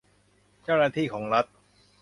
[0.63, 1.45] เจ้าหน้าที่ของรัฐ